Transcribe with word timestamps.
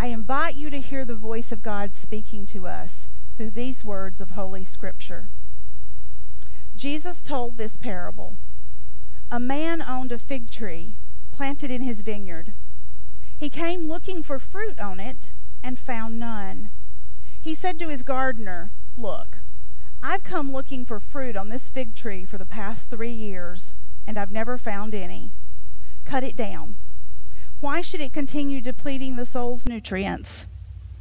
I 0.00 0.06
invite 0.06 0.54
you 0.54 0.70
to 0.70 0.80
hear 0.80 1.04
the 1.04 1.16
voice 1.16 1.50
of 1.50 1.60
God 1.60 1.90
speaking 2.00 2.46
to 2.46 2.68
us 2.68 3.08
through 3.36 3.50
these 3.50 3.82
words 3.82 4.20
of 4.20 4.30
Holy 4.30 4.64
Scripture. 4.64 5.28
Jesus 6.76 7.20
told 7.20 7.56
this 7.56 7.76
parable 7.76 8.36
A 9.32 9.40
man 9.40 9.82
owned 9.82 10.12
a 10.12 10.18
fig 10.18 10.52
tree 10.52 10.94
planted 11.32 11.72
in 11.72 11.82
his 11.82 12.02
vineyard. 12.02 12.52
He 13.36 13.50
came 13.50 13.88
looking 13.88 14.22
for 14.22 14.38
fruit 14.38 14.78
on 14.78 15.00
it 15.00 15.32
and 15.64 15.80
found 15.80 16.20
none. 16.20 16.70
He 17.42 17.56
said 17.56 17.76
to 17.80 17.88
his 17.88 18.04
gardener, 18.04 18.70
Look, 18.96 19.38
I've 20.00 20.22
come 20.22 20.52
looking 20.52 20.86
for 20.86 21.00
fruit 21.00 21.36
on 21.36 21.48
this 21.48 21.68
fig 21.68 21.96
tree 21.96 22.24
for 22.24 22.38
the 22.38 22.46
past 22.46 22.88
three 22.88 23.12
years, 23.12 23.72
and 24.06 24.16
I've 24.16 24.30
never 24.30 24.58
found 24.58 24.94
any. 24.94 25.32
Cut 26.04 26.22
it 26.22 26.36
down. 26.36 26.76
Why 27.60 27.80
should 27.80 28.00
it 28.00 28.12
continue 28.12 28.60
depleting 28.60 29.16
the 29.16 29.26
soil's 29.26 29.66
nutrients? 29.66 30.46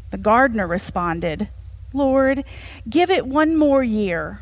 The 0.10 0.18
gardener 0.18 0.66
responded, 0.68 1.50
Lord, 1.94 2.44
give 2.90 3.12
it 3.12 3.28
one 3.28 3.56
more 3.56 3.84
year, 3.84 4.42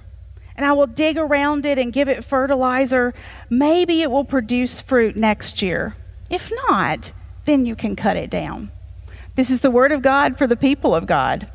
and 0.55 0.65
I 0.65 0.71
will 0.71 0.87
dig 0.87 1.17
around 1.17 1.65
it 1.65 1.77
and 1.77 1.91
give 1.91 2.07
it 2.07 2.23
fertilizer. 2.23 3.13
Maybe 3.49 4.01
it 4.01 4.09
will 4.09 4.23
produce 4.23 4.79
fruit 4.79 5.17
next 5.17 5.61
year. 5.61 5.95
If 6.29 6.49
not, 6.70 7.11
then 7.43 7.65
you 7.65 7.75
can 7.75 7.97
cut 7.97 8.15
it 8.15 8.29
down. 8.29 8.71
This 9.35 9.49
is 9.49 9.59
the 9.59 9.71
word 9.71 9.91
of 9.91 10.01
God 10.01 10.37
for 10.37 10.47
the 10.47 10.55
people 10.55 10.95
of 10.95 11.05
God. 11.05 11.49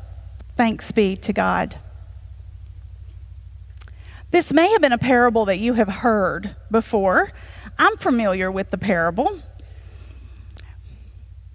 Thanks 0.55 0.91
be 0.91 1.15
to 1.17 1.33
God. 1.33 1.79
This 4.29 4.53
may 4.53 4.69
have 4.71 4.81
been 4.81 4.93
a 4.93 4.97
parable 4.99 5.45
that 5.45 5.59
you 5.59 5.73
have 5.73 5.87
heard 5.87 6.55
before. 6.69 7.31
I'm 7.79 7.97
familiar 7.97 8.51
with 8.51 8.69
the 8.69 8.77
parable. 8.77 9.39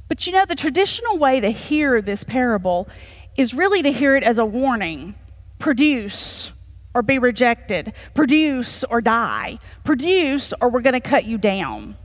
But 0.09 0.27
you 0.27 0.33
know, 0.33 0.45
the 0.46 0.55
traditional 0.55 1.19
way 1.19 1.41
to 1.41 1.51
hear 1.51 2.01
this 2.01 2.24
parable 2.24 2.88
is 3.37 3.52
really 3.52 3.83
to 3.83 3.92
hear 3.92 4.16
it 4.16 4.23
as 4.23 4.38
a 4.38 4.45
warning 4.45 5.14
produce 5.58 6.53
or 6.94 7.03
be 7.03 7.19
rejected, 7.19 7.92
produce 8.14 8.84
or 8.84 9.00
die, 9.00 9.58
produce 9.84 10.53
or 10.61 10.70
we're 10.70 10.81
going 10.81 10.94
to 10.94 11.00
cut 11.00 11.25
you 11.25 11.36
down. 11.36 11.97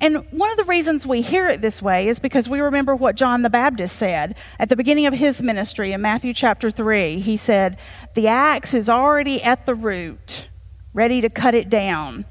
And 0.00 0.26
one 0.32 0.50
of 0.50 0.56
the 0.56 0.64
reasons 0.64 1.06
we 1.06 1.22
hear 1.22 1.48
it 1.48 1.60
this 1.60 1.80
way 1.80 2.08
is 2.08 2.18
because 2.18 2.48
we 2.48 2.60
remember 2.60 2.96
what 2.96 3.14
John 3.14 3.42
the 3.42 3.50
Baptist 3.50 3.96
said 3.96 4.34
at 4.58 4.68
the 4.68 4.76
beginning 4.76 5.06
of 5.06 5.14
his 5.14 5.40
ministry 5.40 5.92
in 5.92 6.00
Matthew 6.00 6.34
chapter 6.34 6.70
3. 6.70 7.20
He 7.20 7.36
said, 7.36 7.78
The 8.14 8.26
axe 8.26 8.74
is 8.74 8.88
already 8.88 9.42
at 9.42 9.66
the 9.66 9.74
root, 9.74 10.48
ready 10.92 11.20
to 11.20 11.30
cut 11.30 11.54
it 11.54 11.70
down. 11.70 12.24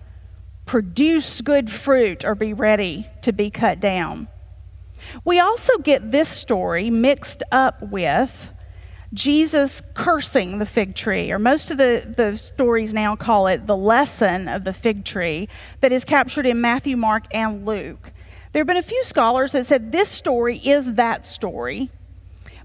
Produce 0.65 1.41
good 1.41 1.71
fruit 1.71 2.25
or 2.25 2.35
be 2.35 2.53
ready 2.53 3.07
to 3.21 3.31
be 3.31 3.49
cut 3.49 3.79
down. 3.79 4.27
We 5.23 5.39
also 5.39 5.77
get 5.77 6.11
this 6.11 6.29
story 6.29 6.89
mixed 6.89 7.43
up 7.51 7.81
with 7.81 8.31
Jesus 9.13 9.81
cursing 9.93 10.57
the 10.57 10.65
fig 10.65 10.95
tree, 10.95 11.31
or 11.31 11.37
most 11.37 11.69
of 11.69 11.77
the, 11.77 12.03
the 12.17 12.35
stories 12.35 12.93
now 12.93 13.15
call 13.15 13.45
it 13.47 13.67
the 13.67 13.77
lesson 13.77 14.47
of 14.47 14.63
the 14.63 14.73
fig 14.73 15.05
tree 15.05 15.47
that 15.81 15.91
is 15.91 16.03
captured 16.03 16.47
in 16.47 16.59
Matthew, 16.59 16.97
Mark, 16.97 17.25
and 17.31 17.65
Luke. 17.65 18.11
There 18.51 18.61
have 18.61 18.67
been 18.67 18.77
a 18.77 18.81
few 18.81 19.03
scholars 19.03 19.51
that 19.51 19.67
said 19.67 19.91
this 19.91 20.09
story 20.09 20.57
is 20.57 20.93
that 20.93 21.25
story, 21.25 21.91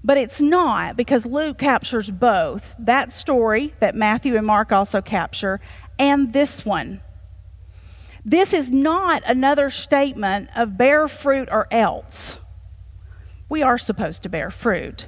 but 0.03 0.17
it's 0.17 0.41
not 0.41 0.95
because 0.95 1.25
Luke 1.25 1.59
captures 1.59 2.09
both 2.09 2.63
that 2.79 3.11
story 3.11 3.73
that 3.79 3.95
Matthew 3.95 4.35
and 4.35 4.45
Mark 4.45 4.71
also 4.71 5.01
capture 5.01 5.59
and 5.99 6.33
this 6.33 6.65
one. 6.65 7.01
This 8.25 8.53
is 8.53 8.69
not 8.69 9.23
another 9.25 9.69
statement 9.69 10.49
of 10.55 10.77
bear 10.77 11.07
fruit 11.07 11.49
or 11.51 11.67
else. 11.71 12.37
We 13.47 13.63
are 13.63 13.77
supposed 13.77 14.23
to 14.23 14.29
bear 14.29 14.51
fruit. 14.51 15.07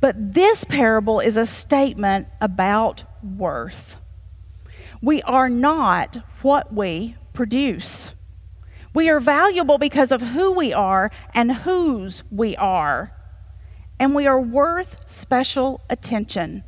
But 0.00 0.34
this 0.34 0.64
parable 0.64 1.20
is 1.20 1.36
a 1.36 1.46
statement 1.46 2.28
about 2.40 3.04
worth. 3.22 3.96
We 5.00 5.22
are 5.22 5.48
not 5.48 6.18
what 6.42 6.74
we 6.74 7.16
produce. 7.32 8.12
We 8.94 9.08
are 9.08 9.20
valuable 9.20 9.78
because 9.78 10.12
of 10.12 10.20
who 10.20 10.52
we 10.52 10.72
are 10.72 11.10
and 11.34 11.52
whose 11.52 12.22
we 12.30 12.56
are. 12.56 13.12
And 13.98 14.14
we 14.14 14.26
are 14.26 14.40
worth 14.40 14.96
special 15.06 15.80
attention. 15.90 16.64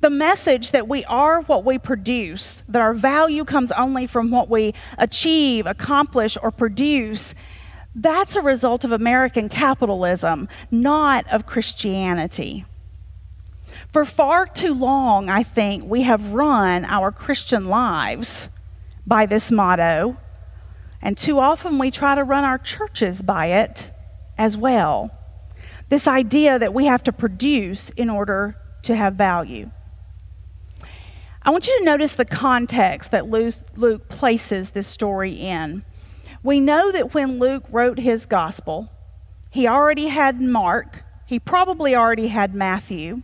The 0.00 0.10
message 0.10 0.72
that 0.72 0.88
we 0.88 1.04
are 1.04 1.42
what 1.42 1.64
we 1.64 1.78
produce, 1.78 2.62
that 2.68 2.82
our 2.82 2.94
value 2.94 3.44
comes 3.44 3.70
only 3.72 4.06
from 4.06 4.30
what 4.30 4.48
we 4.48 4.74
achieve, 4.98 5.66
accomplish, 5.66 6.36
or 6.42 6.50
produce, 6.50 7.34
that's 7.94 8.36
a 8.36 8.40
result 8.40 8.84
of 8.84 8.92
American 8.92 9.48
capitalism, 9.48 10.48
not 10.70 11.26
of 11.30 11.46
Christianity. 11.46 12.64
For 13.92 14.04
far 14.04 14.46
too 14.46 14.72
long, 14.72 15.28
I 15.28 15.42
think, 15.42 15.84
we 15.84 16.02
have 16.02 16.32
run 16.32 16.84
our 16.84 17.12
Christian 17.12 17.66
lives 17.66 18.48
by 19.06 19.26
this 19.26 19.50
motto, 19.50 20.16
and 21.02 21.18
too 21.18 21.38
often 21.38 21.78
we 21.78 21.90
try 21.90 22.14
to 22.14 22.24
run 22.24 22.44
our 22.44 22.58
churches 22.58 23.20
by 23.20 23.46
it 23.46 23.90
as 24.38 24.56
well. 24.56 25.10
This 25.88 26.06
idea 26.06 26.58
that 26.58 26.72
we 26.72 26.86
have 26.86 27.02
to 27.04 27.12
produce 27.12 27.90
in 27.90 28.08
order 28.08 28.56
to 28.82 28.96
have 28.96 29.14
value. 29.14 29.70
I 31.44 31.50
want 31.50 31.66
you 31.66 31.76
to 31.78 31.84
notice 31.84 32.12
the 32.12 32.24
context 32.24 33.10
that 33.10 33.28
Luke 33.28 34.08
places 34.08 34.70
this 34.70 34.86
story 34.86 35.32
in. 35.32 35.84
We 36.44 36.60
know 36.60 36.92
that 36.92 37.14
when 37.14 37.40
Luke 37.40 37.64
wrote 37.68 37.98
his 37.98 38.26
gospel, 38.26 38.90
he 39.50 39.66
already 39.66 40.06
had 40.06 40.40
Mark, 40.40 41.02
he 41.26 41.40
probably 41.40 41.96
already 41.96 42.28
had 42.28 42.54
Matthew, 42.54 43.22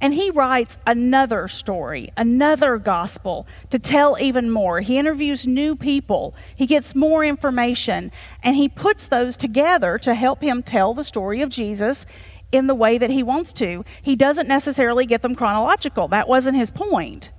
and 0.00 0.14
he 0.14 0.30
writes 0.30 0.78
another 0.86 1.48
story, 1.48 2.10
another 2.16 2.78
gospel 2.78 3.46
to 3.68 3.78
tell 3.78 4.16
even 4.18 4.50
more. 4.50 4.80
He 4.80 4.96
interviews 4.96 5.46
new 5.46 5.76
people, 5.76 6.34
he 6.56 6.64
gets 6.64 6.94
more 6.94 7.22
information, 7.22 8.10
and 8.42 8.56
he 8.56 8.70
puts 8.70 9.06
those 9.06 9.36
together 9.36 9.98
to 9.98 10.14
help 10.14 10.42
him 10.42 10.62
tell 10.62 10.94
the 10.94 11.04
story 11.04 11.42
of 11.42 11.50
Jesus 11.50 12.06
in 12.52 12.68
the 12.68 12.74
way 12.74 12.96
that 12.96 13.10
he 13.10 13.22
wants 13.22 13.52
to. 13.52 13.84
He 14.00 14.16
doesn't 14.16 14.48
necessarily 14.48 15.04
get 15.04 15.20
them 15.20 15.34
chronological, 15.34 16.08
that 16.08 16.26
wasn't 16.26 16.56
his 16.56 16.70
point. 16.70 17.30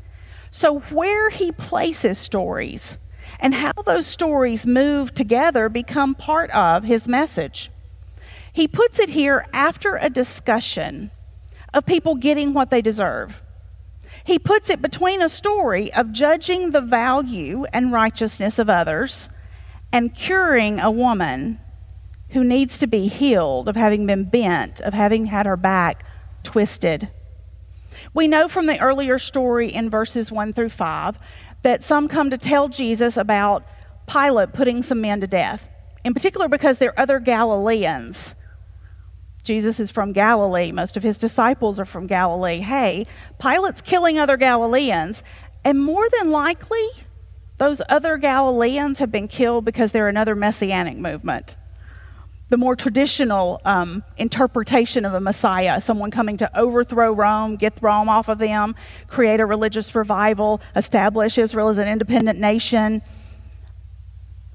So, 0.51 0.79
where 0.79 1.29
he 1.29 1.51
places 1.51 2.17
stories, 2.17 2.97
and 3.39 3.55
how 3.55 3.73
those 3.85 4.05
stories 4.05 4.65
move 4.65 5.13
together 5.13 5.69
become 5.69 6.13
part 6.13 6.51
of 6.51 6.83
his 6.83 7.07
message. 7.07 7.71
He 8.53 8.67
puts 8.67 8.99
it 8.99 9.09
here 9.09 9.45
after 9.53 9.95
a 9.95 10.09
discussion 10.09 11.11
of 11.73 11.85
people 11.85 12.15
getting 12.15 12.53
what 12.53 12.69
they 12.69 12.81
deserve. 12.81 13.41
He 14.23 14.37
puts 14.37 14.69
it 14.69 14.81
between 14.81 15.21
a 15.21 15.29
story 15.29 15.91
of 15.93 16.11
judging 16.11 16.71
the 16.71 16.81
value 16.81 17.65
and 17.73 17.91
righteousness 17.91 18.59
of 18.59 18.69
others 18.69 19.29
and 19.91 20.13
curing 20.13 20.79
a 20.79 20.91
woman 20.91 21.59
who 22.29 22.43
needs 22.43 22.77
to 22.77 22.87
be 22.87 23.07
healed 23.07 23.67
of 23.67 23.75
having 23.75 24.05
been 24.05 24.25
bent, 24.25 24.79
of 24.81 24.93
having 24.93 25.25
had 25.25 25.45
her 25.45 25.57
back 25.57 26.03
twisted. 26.43 27.09
We 28.13 28.27
know 28.27 28.47
from 28.47 28.65
the 28.65 28.79
earlier 28.79 29.17
story 29.19 29.73
in 29.73 29.89
verses 29.89 30.31
1 30.31 30.53
through 30.53 30.69
5 30.69 31.17
that 31.63 31.83
some 31.83 32.07
come 32.07 32.29
to 32.29 32.37
tell 32.37 32.67
Jesus 32.67 33.17
about 33.17 33.65
Pilate 34.07 34.53
putting 34.53 34.83
some 34.83 35.01
men 35.01 35.21
to 35.21 35.27
death, 35.27 35.63
in 36.03 36.13
particular 36.13 36.47
because 36.47 36.77
they're 36.77 36.99
other 36.99 37.19
Galileans. 37.19 38.35
Jesus 39.43 39.79
is 39.79 39.89
from 39.89 40.11
Galilee. 40.11 40.71
Most 40.71 40.97
of 40.97 41.03
his 41.03 41.17
disciples 41.17 41.79
are 41.79 41.85
from 41.85 42.07
Galilee. 42.07 42.59
Hey, 42.59 43.07
Pilate's 43.39 43.81
killing 43.81 44.19
other 44.19 44.37
Galileans, 44.37 45.23
and 45.63 45.79
more 45.79 46.07
than 46.09 46.31
likely, 46.31 46.87
those 47.57 47.81
other 47.89 48.17
Galileans 48.17 48.99
have 48.99 49.11
been 49.11 49.27
killed 49.27 49.65
because 49.65 49.91
they're 49.91 50.07
another 50.07 50.35
messianic 50.35 50.97
movement 50.97 51.55
the 52.51 52.57
more 52.57 52.75
traditional 52.75 53.61
um, 53.63 54.03
interpretation 54.17 55.05
of 55.05 55.13
a 55.13 55.21
Messiah, 55.21 55.79
someone 55.79 56.11
coming 56.11 56.35
to 56.35 56.59
overthrow 56.59 57.13
Rome, 57.13 57.55
get 57.55 57.73
Rome 57.81 58.09
off 58.09 58.27
of 58.27 58.39
them, 58.39 58.75
create 59.07 59.39
a 59.39 59.45
religious 59.45 59.95
revival, 59.95 60.59
establish 60.75 61.37
Israel 61.37 61.69
as 61.69 61.77
an 61.77 61.87
independent 61.87 62.39
nation. 62.39 63.01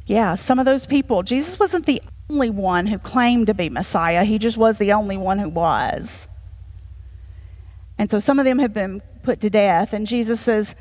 Yeah, 0.04 0.34
some 0.34 0.58
of 0.58 0.66
those 0.66 0.84
people. 0.84 1.22
Jesus 1.22 1.58
wasn't 1.58 1.86
the 1.86 2.02
only 2.28 2.50
one 2.50 2.86
who 2.86 2.98
claimed 2.98 3.46
to 3.46 3.54
be 3.54 3.70
Messiah, 3.70 4.24
he 4.24 4.38
just 4.38 4.58
was 4.58 4.76
the 4.76 4.92
only 4.92 5.16
one 5.16 5.38
who 5.38 5.48
was. 5.48 6.28
And 7.96 8.10
so 8.10 8.18
some 8.18 8.38
of 8.38 8.44
them 8.44 8.58
have 8.58 8.74
been 8.74 9.00
put 9.22 9.40
to 9.40 9.48
death, 9.48 9.94
and 9.94 10.06
Jesus 10.06 10.38
says, 10.42 10.74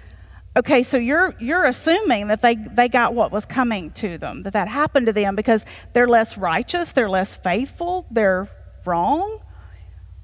Okay, 0.57 0.83
so 0.83 0.97
you're 0.97 1.35
you're 1.39 1.65
assuming 1.65 2.27
that 2.27 2.41
they 2.41 2.55
they 2.55 2.87
got 2.87 3.13
what 3.13 3.31
was 3.31 3.45
coming 3.45 3.91
to 3.91 4.17
them, 4.17 4.43
that 4.43 4.53
that 4.53 4.69
happened 4.69 5.07
to 5.07 5.13
them 5.13 5.35
because 5.35 5.65
they're 5.93 6.07
less 6.07 6.37
righteous, 6.37 6.91
they're 6.93 7.09
less 7.09 7.35
faithful, 7.35 8.05
they're 8.09 8.47
wrong. 8.85 9.39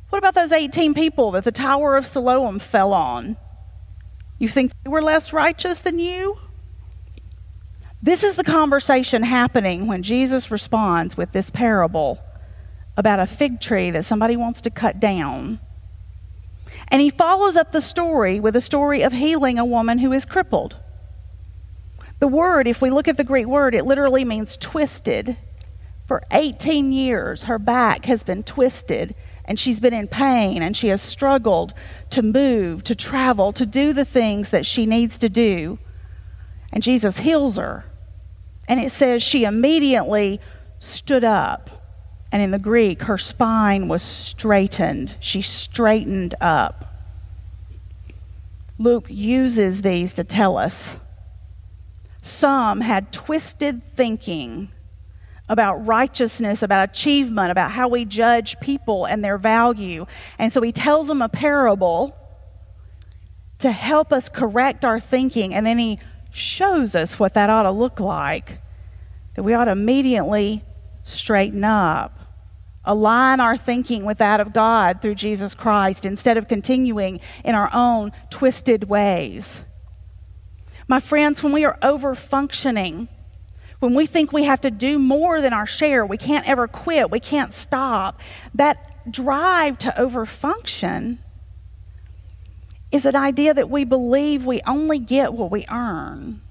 What 0.09 0.19
about 0.19 0.35
those 0.35 0.51
18 0.51 0.93
people 0.93 1.31
that 1.31 1.43
the 1.43 1.51
Tower 1.51 1.97
of 1.97 2.05
Siloam 2.05 2.59
fell 2.59 2.93
on? 2.93 3.37
You 4.39 4.47
think 4.47 4.71
they 4.83 4.89
were 4.89 5.03
less 5.03 5.33
righteous 5.33 5.79
than 5.79 5.99
you? 5.99 6.37
This 8.01 8.23
is 8.23 8.35
the 8.35 8.43
conversation 8.43 9.23
happening 9.23 9.85
when 9.85 10.01
Jesus 10.01 10.49
responds 10.49 11.15
with 11.15 11.31
this 11.33 11.49
parable 11.49 12.19
about 12.97 13.19
a 13.19 13.27
fig 13.27 13.61
tree 13.61 13.91
that 13.91 14.05
somebody 14.05 14.35
wants 14.35 14.61
to 14.61 14.69
cut 14.69 14.99
down. 14.99 15.59
And 16.91 17.01
he 17.01 17.09
follows 17.09 17.55
up 17.55 17.71
the 17.71 17.81
story 17.81 18.39
with 18.39 18.55
a 18.55 18.61
story 18.61 19.01
of 19.01 19.13
healing 19.13 19.57
a 19.57 19.65
woman 19.65 19.99
who 19.99 20.11
is 20.11 20.25
crippled. 20.25 20.75
The 22.19 22.27
word, 22.27 22.67
if 22.67 22.81
we 22.81 22.91
look 22.91 23.07
at 23.07 23.17
the 23.17 23.23
Greek 23.23 23.47
word, 23.47 23.73
it 23.73 23.85
literally 23.85 24.25
means 24.25 24.57
twisted. 24.57 25.37
For 26.07 26.21
18 26.31 26.91
years, 26.91 27.43
her 27.43 27.57
back 27.57 28.05
has 28.05 28.21
been 28.21 28.43
twisted 28.43 29.15
and 29.45 29.57
she's 29.57 29.79
been 29.79 29.93
in 29.93 30.07
pain 30.07 30.61
and 30.61 30.75
she 30.75 30.89
has 30.89 31.01
struggled 31.01 31.73
to 32.09 32.21
move, 32.21 32.83
to 32.83 32.93
travel, 32.93 33.53
to 33.53 33.65
do 33.65 33.93
the 33.93 34.05
things 34.05 34.49
that 34.49 34.65
she 34.65 34.85
needs 34.85 35.17
to 35.17 35.29
do. 35.29 35.79
And 36.71 36.83
Jesus 36.83 37.19
heals 37.19 37.57
her. 37.57 37.85
And 38.67 38.79
it 38.79 38.91
says 38.91 39.23
she 39.23 39.43
immediately 39.43 40.39
stood 40.79 41.23
up. 41.23 41.80
And 42.31 42.41
in 42.41 42.51
the 42.51 42.59
Greek, 42.59 43.03
her 43.03 43.17
spine 43.17 43.87
was 43.87 44.01
straightened. 44.01 45.17
She 45.19 45.41
straightened 45.41 46.35
up. 46.39 46.85
Luke 48.77 49.07
uses 49.09 49.81
these 49.81 50.13
to 50.13 50.23
tell 50.23 50.57
us. 50.57 50.95
Some 52.21 52.81
had 52.81 53.11
twisted 53.11 53.81
thinking 53.95 54.69
about 55.49 55.85
righteousness, 55.85 56.63
about 56.63 56.89
achievement, 56.89 57.51
about 57.51 57.71
how 57.71 57.89
we 57.89 58.05
judge 58.05 58.59
people 58.61 59.05
and 59.05 59.23
their 59.23 59.37
value. 59.37 60.05
And 60.39 60.53
so 60.53 60.61
he 60.61 60.71
tells 60.71 61.07
them 61.07 61.21
a 61.21 61.27
parable 61.27 62.15
to 63.59 63.71
help 63.71 64.13
us 64.13 64.29
correct 64.29 64.85
our 64.85 64.99
thinking. 64.99 65.53
And 65.53 65.65
then 65.65 65.77
he 65.77 65.99
shows 66.31 66.95
us 66.95 67.19
what 67.19 67.33
that 67.33 67.49
ought 67.49 67.63
to 67.63 67.71
look 67.71 67.99
like. 67.99 68.59
That 69.35 69.43
we 69.43 69.53
ought 69.53 69.65
to 69.65 69.71
immediately 69.71 70.63
straighten 71.03 71.63
up, 71.63 72.17
align 72.83 73.39
our 73.39 73.57
thinking 73.57 74.05
with 74.05 74.17
that 74.17 74.39
of 74.39 74.53
God 74.53 75.01
through 75.01 75.15
Jesus 75.15 75.53
Christ 75.53 76.05
instead 76.05 76.37
of 76.37 76.47
continuing 76.47 77.19
in 77.43 77.55
our 77.55 77.69
own 77.73 78.11
twisted 78.29 78.89
ways. 78.89 79.63
My 80.87 80.99
friends, 80.99 81.43
when 81.43 81.53
we 81.53 81.63
are 81.63 81.77
over 81.81 82.15
functioning, 82.15 83.07
when 83.79 83.93
we 83.93 84.05
think 84.05 84.31
we 84.31 84.43
have 84.43 84.61
to 84.61 84.71
do 84.71 84.99
more 84.99 85.41
than 85.41 85.53
our 85.53 85.67
share, 85.67 86.05
we 86.05 86.17
can't 86.17 86.47
ever 86.47 86.67
quit, 86.67 87.09
we 87.11 87.19
can't 87.19 87.53
stop, 87.53 88.19
that 88.55 89.11
drive 89.11 89.77
to 89.79 89.99
over 89.99 90.25
function 90.25 91.19
is 92.91 93.05
an 93.05 93.15
idea 93.15 93.53
that 93.53 93.69
we 93.69 93.85
believe 93.85 94.45
we 94.45 94.61
only 94.67 94.99
get 94.99 95.33
what 95.33 95.49
we 95.49 95.65
earn 95.71 96.41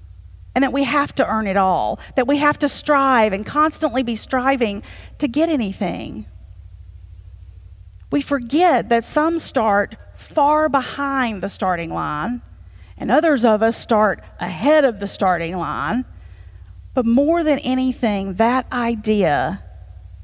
and 0.53 0.63
that 0.63 0.73
we 0.73 0.83
have 0.83 1.13
to 1.15 1.27
earn 1.27 1.47
it 1.47 1.57
all, 1.57 1.99
that 2.15 2.27
we 2.27 2.37
have 2.37 2.59
to 2.59 2.69
strive 2.69 3.33
and 3.33 3.45
constantly 3.45 4.03
be 4.03 4.15
striving 4.15 4.83
to 5.19 5.27
get 5.27 5.49
anything. 5.49 6.25
We 8.11 8.21
forget 8.21 8.89
that 8.89 9.05
some 9.05 9.39
start 9.39 9.95
far 10.17 10.67
behind 10.67 11.41
the 11.41 11.49
starting 11.49 11.93
line, 11.93 12.41
and 12.97 13.09
others 13.09 13.45
of 13.45 13.63
us 13.63 13.77
start 13.77 14.21
ahead 14.39 14.83
of 14.83 14.99
the 14.99 15.07
starting 15.07 15.57
line. 15.57 16.05
But 16.93 17.05
more 17.05 17.43
than 17.43 17.59
anything, 17.59 18.35
that 18.35 18.67
idea 18.71 19.63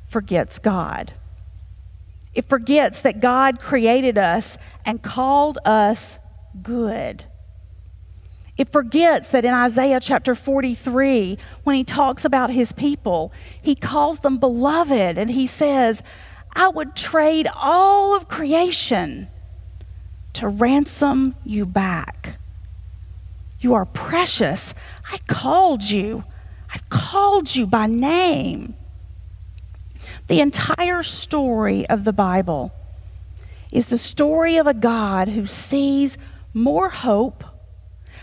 forgets 0.10 0.60
God. 0.60 1.14
It 2.34 2.50
forgets 2.50 3.02
that 3.02 3.22
God 3.22 3.60
created 3.60 4.18
us 4.18 4.58
and 4.86 5.02
called 5.02 5.58
us 5.66 6.20
good. 6.62 7.26
It 8.58 8.72
forgets 8.72 9.30
that 9.30 9.46
in 9.46 9.54
Isaiah 9.54 10.00
chapter 10.00 10.34
43, 10.34 11.38
when 11.64 11.76
he 11.76 11.84
talks 11.84 12.26
about 12.26 12.50
his 12.50 12.72
people, 12.72 13.32
he 13.62 13.76
calls 13.76 14.20
them 14.20 14.38
beloved 14.38 15.18
and 15.18 15.30
he 15.30 15.46
says, 15.46 16.02
I 16.56 16.68
would 16.70 16.96
trade 16.96 17.48
all 17.54 18.16
of 18.16 18.28
creation 18.28 19.28
to 20.34 20.48
ransom 20.48 21.36
you 21.44 21.66
back. 21.66 22.38
You 23.60 23.74
are 23.76 23.86
precious. 23.86 24.74
I 25.12 25.20
called 25.28 25.84
you. 25.84 26.24
I've 26.74 26.90
called 26.90 27.56
you 27.56 27.66
by 27.68 27.88
name. 27.88 28.76
The 30.28 30.42
entire 30.42 31.04
story 31.04 31.88
of 31.90 32.04
the 32.04 32.14
Bible 32.14 32.72
is 33.72 33.88
the 33.88 33.98
story 33.98 34.58
of 34.58 34.68
a 34.68 34.74
God 34.74 35.28
who 35.30 35.48
sees 35.48 36.18
more 36.54 36.90
hope, 36.90 37.44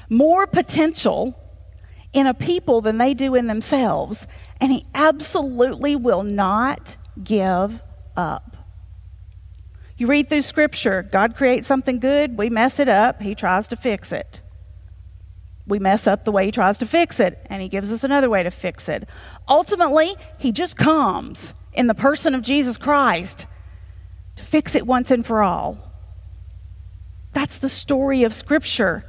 more 0.08 0.46
potential 0.46 1.38
in 2.12 2.26
a 2.26 2.34
people 2.34 2.80
than 2.80 2.98
they 2.98 3.14
do 3.14 3.34
in 3.34 3.46
themselves, 3.46 4.26
and 4.60 4.70
he 4.70 4.86
absolutely 4.94 5.96
will 5.96 6.22
not 6.22 6.96
give 7.22 7.80
up. 8.16 8.56
You 9.96 10.08
read 10.08 10.28
through 10.28 10.42
Scripture, 10.42 11.02
God 11.02 11.36
creates 11.36 11.68
something 11.68 12.00
good, 12.00 12.36
we 12.36 12.50
mess 12.50 12.78
it 12.80 12.88
up, 12.88 13.22
He 13.22 13.34
tries 13.34 13.68
to 13.68 13.76
fix 13.76 14.10
it. 14.10 14.40
We 15.66 15.78
mess 15.78 16.06
up 16.06 16.24
the 16.24 16.32
way 16.32 16.46
He 16.46 16.50
tries 16.50 16.78
to 16.78 16.86
fix 16.86 17.20
it, 17.20 17.38
and 17.48 17.62
He 17.62 17.68
gives 17.68 17.92
us 17.92 18.02
another 18.02 18.28
way 18.28 18.42
to 18.42 18.50
fix 18.50 18.88
it. 18.88 19.08
Ultimately, 19.48 20.16
He 20.36 20.50
just 20.50 20.76
comes 20.76 21.54
in 21.72 21.86
the 21.86 21.94
person 21.94 22.34
of 22.34 22.42
Jesus 22.42 22.76
Christ 22.76 23.46
to 24.36 24.44
fix 24.44 24.74
it 24.74 24.84
once 24.86 25.12
and 25.12 25.24
for 25.24 25.42
all. 25.42 25.92
That's 27.32 27.58
the 27.58 27.68
story 27.68 28.24
of 28.24 28.34
Scripture. 28.34 29.04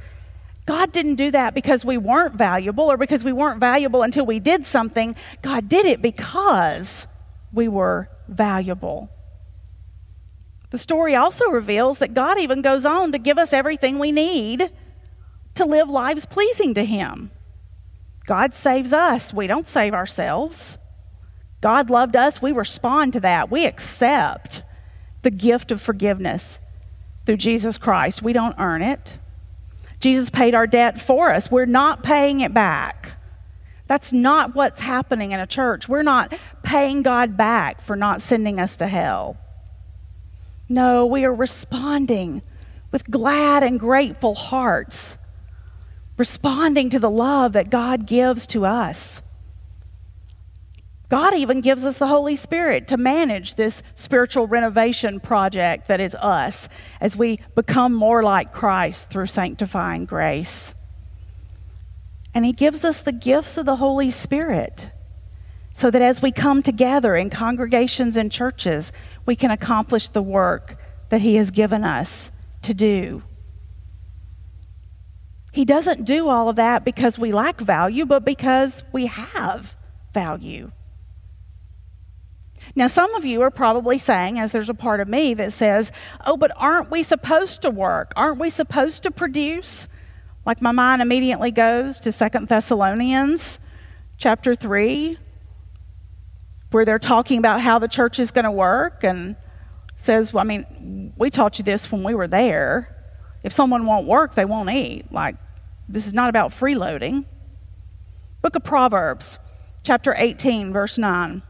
God 0.66 0.90
didn't 0.92 1.14
do 1.14 1.30
that 1.30 1.54
because 1.54 1.84
we 1.84 1.96
weren't 1.96 2.34
valuable 2.34 2.90
or 2.90 2.96
because 2.96 3.22
we 3.22 3.32
weren't 3.32 3.60
valuable 3.60 4.02
until 4.02 4.26
we 4.26 4.40
did 4.40 4.66
something. 4.66 5.14
God 5.40 5.68
did 5.68 5.86
it 5.86 6.02
because 6.02 7.06
we 7.52 7.68
were 7.68 8.08
valuable. 8.28 9.08
The 10.70 10.78
story 10.78 11.14
also 11.14 11.46
reveals 11.46 11.98
that 11.98 12.14
God 12.14 12.38
even 12.38 12.62
goes 12.62 12.84
on 12.84 13.12
to 13.12 13.18
give 13.18 13.38
us 13.38 13.52
everything 13.52 13.98
we 13.98 14.10
need 14.10 14.70
to 15.54 15.64
live 15.64 15.88
lives 15.88 16.26
pleasing 16.26 16.74
to 16.74 16.84
Him. 16.84 17.30
God 18.26 18.52
saves 18.52 18.92
us, 18.92 19.32
we 19.32 19.46
don't 19.46 19.68
save 19.68 19.94
ourselves. 19.94 20.78
God 21.60 21.90
loved 21.90 22.16
us, 22.16 22.42
we 22.42 22.50
respond 22.50 23.12
to 23.12 23.20
that. 23.20 23.50
We 23.50 23.64
accept 23.64 24.62
the 25.22 25.30
gift 25.30 25.70
of 25.70 25.80
forgiveness 25.80 26.58
through 27.24 27.38
Jesus 27.38 27.78
Christ. 27.78 28.20
We 28.20 28.32
don't 28.32 28.56
earn 28.58 28.82
it. 28.82 29.18
Jesus 30.00 30.30
paid 30.30 30.54
our 30.54 30.66
debt 30.66 31.00
for 31.00 31.32
us. 31.32 31.50
We're 31.50 31.66
not 31.66 32.02
paying 32.02 32.40
it 32.40 32.52
back. 32.52 33.12
That's 33.88 34.12
not 34.12 34.54
what's 34.54 34.80
happening 34.80 35.32
in 35.32 35.40
a 35.40 35.46
church. 35.46 35.88
We're 35.88 36.02
not 36.02 36.34
paying 36.62 37.02
God 37.02 37.36
back 37.36 37.80
for 37.82 37.96
not 37.96 38.20
sending 38.20 38.58
us 38.58 38.76
to 38.78 38.88
hell. 38.88 39.36
No, 40.68 41.06
we 41.06 41.24
are 41.24 41.34
responding 41.34 42.42
with 42.90 43.10
glad 43.10 43.62
and 43.62 43.78
grateful 43.78 44.34
hearts, 44.34 45.16
responding 46.16 46.90
to 46.90 46.98
the 46.98 47.10
love 47.10 47.52
that 47.52 47.70
God 47.70 48.06
gives 48.06 48.46
to 48.48 48.66
us. 48.66 49.22
God 51.08 51.34
even 51.34 51.60
gives 51.60 51.84
us 51.84 51.98
the 51.98 52.08
Holy 52.08 52.34
Spirit 52.34 52.88
to 52.88 52.96
manage 52.96 53.54
this 53.54 53.82
spiritual 53.94 54.48
renovation 54.48 55.20
project 55.20 55.86
that 55.86 56.00
is 56.00 56.16
us 56.16 56.68
as 57.00 57.16
we 57.16 57.38
become 57.54 57.94
more 57.94 58.24
like 58.24 58.52
Christ 58.52 59.08
through 59.08 59.26
sanctifying 59.26 60.04
grace. 60.04 60.74
And 62.34 62.44
He 62.44 62.52
gives 62.52 62.84
us 62.84 63.00
the 63.00 63.12
gifts 63.12 63.56
of 63.56 63.66
the 63.66 63.76
Holy 63.76 64.10
Spirit 64.10 64.90
so 65.76 65.90
that 65.90 66.02
as 66.02 66.20
we 66.20 66.32
come 66.32 66.62
together 66.62 67.14
in 67.14 67.30
congregations 67.30 68.16
and 68.16 68.32
churches, 68.32 68.90
we 69.26 69.36
can 69.36 69.52
accomplish 69.52 70.08
the 70.08 70.22
work 70.22 70.76
that 71.10 71.20
He 71.20 71.36
has 71.36 71.52
given 71.52 71.84
us 71.84 72.32
to 72.62 72.74
do. 72.74 73.22
He 75.52 75.64
doesn't 75.64 76.04
do 76.04 76.28
all 76.28 76.48
of 76.48 76.56
that 76.56 76.84
because 76.84 77.16
we 77.18 77.30
lack 77.30 77.60
value, 77.60 78.04
but 78.06 78.24
because 78.24 78.82
we 78.92 79.06
have 79.06 79.72
value. 80.12 80.72
Now, 82.76 82.88
some 82.88 83.14
of 83.14 83.24
you 83.24 83.40
are 83.40 83.50
probably 83.50 83.98
saying, 83.98 84.38
as 84.38 84.52
there's 84.52 84.68
a 84.68 84.74
part 84.74 85.00
of 85.00 85.08
me 85.08 85.32
that 85.32 85.54
says, 85.54 85.90
oh, 86.26 86.36
but 86.36 86.52
aren't 86.56 86.90
we 86.90 87.02
supposed 87.02 87.62
to 87.62 87.70
work? 87.70 88.12
Aren't 88.14 88.38
we 88.38 88.50
supposed 88.50 89.02
to 89.04 89.10
produce? 89.10 89.88
Like 90.44 90.60
my 90.60 90.72
mind 90.72 91.00
immediately 91.00 91.50
goes 91.50 91.98
to 92.00 92.12
Second 92.12 92.48
Thessalonians 92.48 93.58
chapter 94.18 94.54
3, 94.54 95.18
where 96.70 96.84
they're 96.84 96.98
talking 96.98 97.38
about 97.38 97.62
how 97.62 97.78
the 97.78 97.88
church 97.88 98.18
is 98.18 98.30
going 98.30 98.44
to 98.44 98.50
work 98.50 99.02
and 99.02 99.36
says, 99.96 100.34
well, 100.34 100.42
I 100.42 100.44
mean, 100.44 101.14
we 101.16 101.30
taught 101.30 101.58
you 101.58 101.64
this 101.64 101.90
when 101.90 102.02
we 102.02 102.14
were 102.14 102.28
there. 102.28 102.94
If 103.42 103.54
someone 103.54 103.86
won't 103.86 104.06
work, 104.06 104.34
they 104.34 104.44
won't 104.44 104.68
eat. 104.68 105.10
Like, 105.10 105.36
this 105.88 106.06
is 106.06 106.12
not 106.12 106.28
about 106.28 106.52
freeloading. 106.52 107.24
Book 108.42 108.54
of 108.54 108.64
Proverbs, 108.64 109.38
chapter 109.82 110.14
18, 110.14 110.74
verse 110.74 110.98
9 110.98 111.42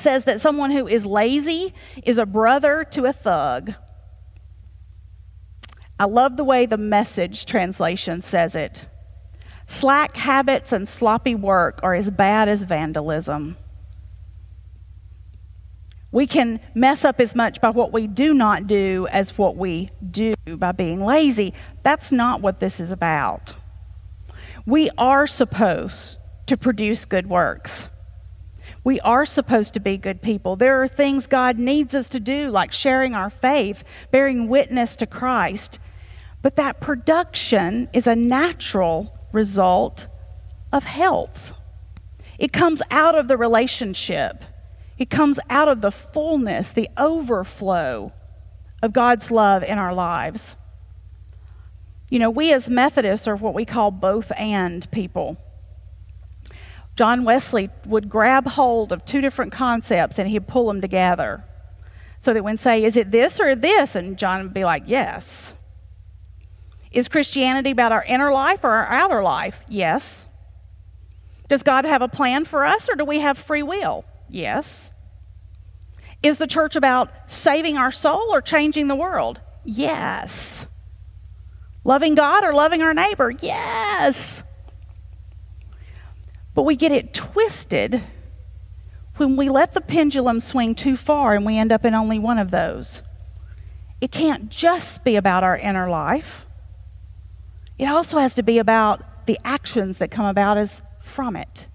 says 0.00 0.24
that 0.24 0.40
someone 0.40 0.70
who 0.70 0.86
is 0.86 1.04
lazy 1.06 1.74
is 2.04 2.18
a 2.18 2.26
brother 2.26 2.84
to 2.90 3.04
a 3.04 3.12
thug. 3.12 3.74
I 5.98 6.04
love 6.04 6.36
the 6.36 6.44
way 6.44 6.66
the 6.66 6.76
message 6.76 7.46
translation 7.46 8.22
says 8.22 8.54
it. 8.54 8.86
Slack 9.66 10.16
habits 10.16 10.72
and 10.72 10.86
sloppy 10.86 11.34
work 11.34 11.80
are 11.82 11.94
as 11.94 12.10
bad 12.10 12.48
as 12.48 12.62
vandalism. 12.62 13.56
We 16.12 16.26
can 16.26 16.60
mess 16.74 17.04
up 17.04 17.20
as 17.20 17.34
much 17.34 17.60
by 17.60 17.70
what 17.70 17.92
we 17.92 18.06
do 18.06 18.32
not 18.32 18.66
do 18.66 19.06
as 19.10 19.36
what 19.36 19.56
we 19.56 19.90
do 20.08 20.34
by 20.46 20.72
being 20.72 21.04
lazy. 21.04 21.52
That's 21.82 22.12
not 22.12 22.40
what 22.40 22.60
this 22.60 22.80
is 22.80 22.90
about. 22.90 23.54
We 24.64 24.90
are 24.96 25.26
supposed 25.26 26.18
to 26.46 26.56
produce 26.56 27.04
good 27.04 27.28
works. 27.28 27.88
We 28.86 29.00
are 29.00 29.26
supposed 29.26 29.74
to 29.74 29.80
be 29.80 29.96
good 29.96 30.22
people. 30.22 30.54
There 30.54 30.80
are 30.80 30.86
things 30.86 31.26
God 31.26 31.58
needs 31.58 31.92
us 31.92 32.08
to 32.10 32.20
do, 32.20 32.50
like 32.50 32.72
sharing 32.72 33.16
our 33.16 33.30
faith, 33.30 33.82
bearing 34.12 34.46
witness 34.46 34.94
to 34.94 35.06
Christ. 35.06 35.80
But 36.40 36.54
that 36.54 36.80
production 36.80 37.88
is 37.92 38.06
a 38.06 38.14
natural 38.14 39.12
result 39.32 40.06
of 40.72 40.84
health. 40.84 41.52
It 42.38 42.52
comes 42.52 42.80
out 42.88 43.16
of 43.16 43.26
the 43.26 43.36
relationship, 43.36 44.44
it 44.98 45.10
comes 45.10 45.40
out 45.50 45.66
of 45.66 45.80
the 45.80 45.90
fullness, 45.90 46.70
the 46.70 46.88
overflow 46.96 48.12
of 48.84 48.92
God's 48.92 49.32
love 49.32 49.64
in 49.64 49.78
our 49.78 49.94
lives. 49.94 50.54
You 52.08 52.20
know, 52.20 52.30
we 52.30 52.52
as 52.52 52.68
Methodists 52.68 53.26
are 53.26 53.34
what 53.34 53.52
we 53.52 53.64
call 53.64 53.90
both 53.90 54.30
and 54.36 54.88
people. 54.92 55.38
John 56.96 57.24
Wesley 57.24 57.68
would 57.84 58.08
grab 58.08 58.46
hold 58.46 58.90
of 58.90 59.04
two 59.04 59.20
different 59.20 59.52
concepts 59.52 60.18
and 60.18 60.28
he'd 60.28 60.48
pull 60.48 60.66
them 60.66 60.80
together. 60.80 61.44
So 62.18 62.32
that 62.32 62.42
when 62.42 62.56
say, 62.56 62.82
is 62.82 62.96
it 62.96 63.10
this 63.10 63.38
or 63.38 63.54
this? 63.54 63.94
And 63.94 64.16
John 64.16 64.42
would 64.42 64.54
be 64.54 64.64
like, 64.64 64.84
yes. 64.86 65.52
Is 66.90 67.08
Christianity 67.08 67.70
about 67.70 67.92
our 67.92 68.02
inner 68.02 68.32
life 68.32 68.64
or 68.64 68.70
our 68.70 68.88
outer 68.88 69.22
life? 69.22 69.56
Yes. 69.68 70.26
Does 71.48 71.62
God 71.62 71.84
have 71.84 72.00
a 72.00 72.08
plan 72.08 72.46
for 72.46 72.64
us 72.64 72.88
or 72.88 72.96
do 72.96 73.04
we 73.04 73.20
have 73.20 73.36
free 73.38 73.62
will? 73.62 74.04
Yes. 74.28 74.90
Is 76.22 76.38
the 76.38 76.46
church 76.46 76.74
about 76.74 77.10
saving 77.26 77.76
our 77.76 77.92
soul 77.92 78.34
or 78.34 78.40
changing 78.40 78.88
the 78.88 78.96
world? 78.96 79.40
Yes. 79.64 80.66
Loving 81.84 82.14
God 82.14 82.42
or 82.42 82.54
loving 82.54 82.82
our 82.82 82.94
neighbor? 82.94 83.30
Yes. 83.30 84.42
But 86.56 86.62
we 86.62 86.74
get 86.74 86.90
it 86.90 87.12
twisted 87.12 88.02
when 89.18 89.36
we 89.36 89.50
let 89.50 89.74
the 89.74 89.80
pendulum 89.82 90.40
swing 90.40 90.74
too 90.74 90.96
far 90.96 91.34
and 91.34 91.44
we 91.44 91.58
end 91.58 91.70
up 91.70 91.84
in 91.84 91.94
only 91.94 92.18
one 92.18 92.38
of 92.38 92.50
those. 92.50 93.02
It 94.00 94.10
can't 94.10 94.48
just 94.48 95.04
be 95.04 95.16
about 95.16 95.44
our 95.44 95.56
inner 95.56 95.88
life, 95.88 96.46
it 97.78 97.84
also 97.84 98.18
has 98.18 98.34
to 98.34 98.42
be 98.42 98.58
about 98.58 99.26
the 99.26 99.38
actions 99.44 99.98
that 99.98 100.10
come 100.10 100.24
about 100.24 100.56
as 100.56 100.80
from 101.04 101.36
it. 101.36 101.66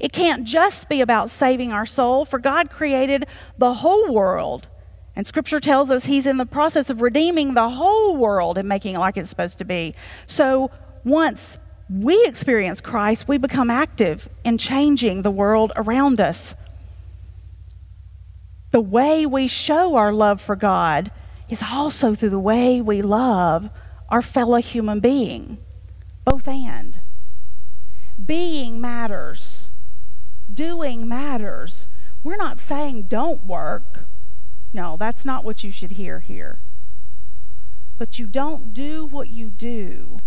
It 0.00 0.12
can't 0.12 0.44
just 0.44 0.88
be 0.88 1.00
about 1.00 1.30
saving 1.30 1.70
our 1.70 1.86
soul, 1.86 2.24
for 2.24 2.40
God 2.40 2.70
created 2.70 3.24
the 3.56 3.74
whole 3.74 4.12
world. 4.12 4.68
And 5.14 5.26
Scripture 5.26 5.60
tells 5.60 5.92
us 5.92 6.06
He's 6.06 6.26
in 6.26 6.38
the 6.38 6.46
process 6.46 6.90
of 6.90 7.02
redeeming 7.02 7.54
the 7.54 7.68
whole 7.68 8.16
world 8.16 8.58
and 8.58 8.68
making 8.68 8.94
it 8.94 8.98
like 8.98 9.16
it's 9.16 9.30
supposed 9.30 9.58
to 9.58 9.64
be. 9.64 9.94
So 10.26 10.72
once 11.04 11.58
we 11.90 12.24
experience 12.26 12.80
Christ, 12.80 13.28
we 13.28 13.38
become 13.38 13.70
active 13.70 14.28
in 14.44 14.58
changing 14.58 15.22
the 15.22 15.30
world 15.30 15.72
around 15.74 16.20
us. 16.20 16.54
The 18.72 18.80
way 18.80 19.24
we 19.24 19.48
show 19.48 19.96
our 19.96 20.12
love 20.12 20.42
for 20.42 20.54
God 20.54 21.10
is 21.48 21.62
also 21.62 22.14
through 22.14 22.30
the 22.30 22.38
way 22.38 22.82
we 22.82 23.00
love 23.00 23.70
our 24.10 24.20
fellow 24.20 24.58
human 24.58 25.00
being. 25.00 25.56
Both 26.26 26.46
and. 26.46 27.00
Being 28.22 28.80
matters, 28.80 29.68
doing 30.52 31.08
matters. 31.08 31.86
We're 32.22 32.36
not 32.36 32.58
saying 32.58 33.04
don't 33.04 33.46
work. 33.46 34.00
No, 34.74 34.98
that's 34.98 35.24
not 35.24 35.44
what 35.44 35.64
you 35.64 35.70
should 35.70 35.92
hear 35.92 36.20
here. 36.20 36.60
But 37.96 38.18
you 38.18 38.26
don't 38.26 38.74
do 38.74 39.06
what 39.06 39.28
you 39.30 39.48
do 39.48 40.18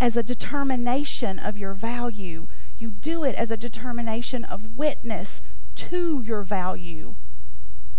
as 0.00 0.16
a 0.16 0.22
determination 0.22 1.38
of 1.38 1.56
your 1.56 1.74
value. 1.74 2.48
You 2.78 2.90
do 2.90 3.24
it 3.24 3.34
as 3.34 3.50
a 3.50 3.56
determination 3.56 4.44
of 4.44 4.76
witness 4.76 5.40
to 5.76 6.22
your 6.24 6.42
value 6.42 7.16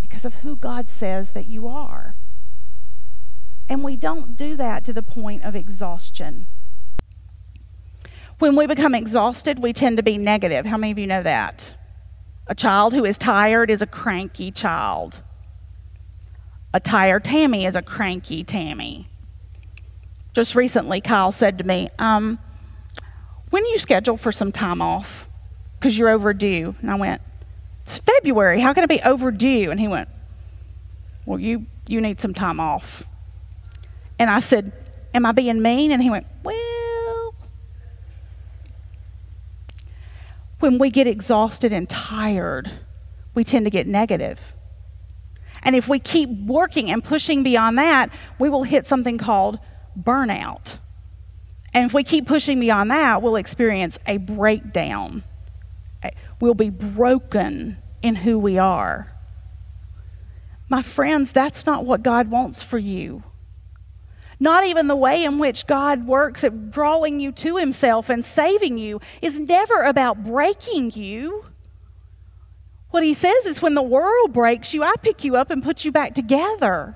because 0.02 0.26
of 0.26 0.36
who 0.36 0.56
God 0.56 0.90
says 0.90 1.32
that 1.32 1.48
you 1.48 1.68
are. 1.68 2.16
And 3.70 3.84
we 3.84 3.96
don't 3.96 4.38
do 4.38 4.56
that 4.56 4.86
to 4.86 4.94
the 4.94 5.04
point 5.04 5.44
of 5.44 5.56
exhaustion. 5.56 6.48
When 8.40 8.56
we 8.56 8.68
become 8.68 8.94
exhausted, 8.94 9.60
we 9.60 9.74
tend 9.74 9.98
to 9.98 10.04
be 10.04 10.18
negative. 10.18 10.66
How 10.66 10.78
many 10.78 10.92
of 10.92 11.00
you 11.00 11.08
know 11.08 11.24
that? 11.24 11.74
A 12.46 12.56
child 12.56 12.94
who 12.94 13.04
is 13.04 13.18
tired 13.18 13.70
is 13.70 13.82
a 13.82 13.88
cranky 13.88 14.52
child. 14.52 15.22
A 16.74 16.80
tired 16.80 17.26
Tammy 17.26 17.66
is 17.66 17.76
a 17.76 17.82
cranky 17.82 18.44
Tammy. 18.44 19.10
Just 20.38 20.54
recently, 20.54 21.02
Kyle 21.02 21.32
said 21.32 21.58
to 21.58 21.64
me, 21.64 21.90
um, 21.98 22.38
When 23.50 23.66
you 23.66 23.80
scheduled 23.80 24.22
for 24.22 24.32
some 24.32 24.52
time 24.52 24.84
off? 24.84 25.26
Because 25.80 25.98
you're 25.98 26.10
overdue. 26.10 26.76
And 26.80 26.92
I 26.92 26.94
went, 26.94 27.24
It's 27.88 27.98
February. 27.98 28.62
How 28.62 28.72
can 28.72 28.84
it 28.84 28.88
be 28.88 29.02
overdue? 29.02 29.72
And 29.72 29.80
he 29.80 29.88
went, 29.88 30.10
Well, 31.26 31.40
you, 31.40 31.66
you 31.88 32.02
need 32.02 32.22
some 32.22 32.36
time 32.36 32.60
off. 32.60 33.02
And 34.20 34.30
I 34.30 34.40
said, 34.40 34.74
Am 35.12 35.26
I 35.26 35.32
being 35.32 35.60
mean? 35.60 35.92
And 35.92 36.04
he 36.04 36.12
went, 36.12 36.28
Well, 36.44 37.34
when 40.60 40.78
we 40.78 40.92
get 40.92 41.08
exhausted 41.08 41.74
and 41.74 41.90
tired, 41.90 42.72
we 43.34 43.44
tend 43.44 43.66
to 43.66 43.72
get 43.72 43.88
negative. 43.88 44.38
And 45.64 45.76
if 45.76 45.88
we 45.88 45.98
keep 45.98 46.30
working 46.30 46.92
and 46.92 47.04
pushing 47.04 47.42
beyond 47.42 47.80
that, 47.80 48.12
we 48.38 48.50
will 48.50 48.62
hit 48.62 48.86
something 48.86 49.18
called 49.18 49.58
burnout. 49.98 50.78
And 51.74 51.86
if 51.86 51.94
we 51.94 52.04
keep 52.04 52.28
pushing 52.28 52.60
beyond 52.60 52.92
that, 52.92 53.22
we'll 53.22 53.36
experience 53.36 53.98
a 54.06 54.18
breakdown. 54.18 55.24
We'll 56.40 56.54
be 56.54 56.70
broken 56.70 57.78
in 58.02 58.16
who 58.16 58.40
we 58.40 58.58
are. 58.58 59.12
My 60.70 60.82
friends, 60.82 61.32
that's 61.32 61.66
not 61.66 61.86
what 61.86 62.04
God 62.04 62.30
wants 62.30 62.62
for 62.62 62.78
you. 62.78 63.24
Not 64.40 64.66
even 64.66 64.88
the 64.88 64.96
way 64.96 65.24
in 65.24 65.40
which 65.40 65.66
God 65.66 66.06
works 66.06 66.44
at 66.44 66.72
drawing 66.72 67.20
you 67.20 67.32
to 67.32 67.58
Himself 67.58 68.10
and 68.10 68.24
saving 68.24 68.78
you 68.78 69.02
is 69.22 69.40
never 69.40 69.82
about 69.82 70.24
breaking 70.24 70.92
you. 70.92 71.46
What 72.92 73.04
He 73.04 73.14
says 73.14 73.46
is 73.46 73.62
when 73.62 73.74
the 73.74 73.82
world 73.82 74.34
breaks 74.34 74.74
you, 74.74 74.84
I 74.84 74.94
pick 75.02 75.24
you 75.24 75.36
up 75.36 75.50
and 75.50 75.64
put 75.64 75.86
you 75.86 75.92
back 75.92 76.14
together. 76.14 76.96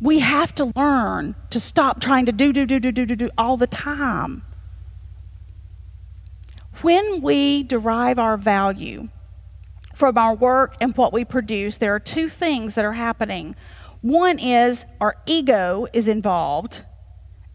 We 0.00 0.20
have 0.20 0.54
to 0.54 0.72
learn 0.74 1.34
to 1.50 1.60
stop 1.60 2.00
trying 2.00 2.26
to 2.26 2.32
do, 2.32 2.52
do, 2.52 2.64
do, 2.64 2.80
do, 2.80 2.90
do, 2.90 3.04
do, 3.04 3.16
do 3.16 3.30
all 3.36 3.56
the 3.56 3.66
time. 3.66 4.42
When 6.80 7.20
we 7.20 7.62
derive 7.62 8.18
our 8.18 8.38
value 8.38 9.08
from 9.94 10.16
our 10.16 10.34
work 10.34 10.76
and 10.80 10.96
what 10.96 11.12
we 11.12 11.26
produce, 11.26 11.76
there 11.76 11.94
are 11.94 12.00
two 12.00 12.30
things 12.30 12.74
that 12.74 12.84
are 12.86 12.94
happening. 12.94 13.54
One 14.00 14.38
is 14.38 14.86
our 14.98 15.16
ego 15.26 15.86
is 15.92 16.08
involved, 16.08 16.82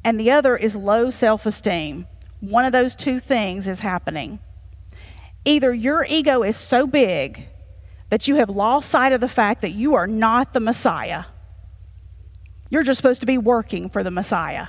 and 0.04 0.20
the 0.20 0.30
other 0.30 0.56
is 0.56 0.76
low 0.76 1.10
self 1.10 1.48
esteem. 1.48 2.06
One 2.40 2.66
of 2.66 2.72
those 2.72 2.94
two 2.94 3.20
things 3.20 3.68
is 3.68 3.80
happening. 3.80 4.38
Either 5.44 5.74
your 5.74 6.06
ego 6.08 6.44
is 6.44 6.56
so 6.56 6.86
big 6.86 7.48
that 8.12 8.28
you 8.28 8.36
have 8.36 8.50
lost 8.52 8.92
sight 8.92 9.14
of 9.14 9.22
the 9.22 9.28
fact 9.28 9.62
that 9.62 9.72
you 9.72 9.96
are 9.96 10.06
not 10.06 10.54
the 10.54 10.60
Messiah 10.60 11.26
you're 12.70 12.84
just 12.84 12.98
supposed 12.98 13.22
to 13.22 13.26
be 13.26 13.38
working 13.38 13.90
for 13.90 14.04
the 14.04 14.12
Messiah. 14.12 14.68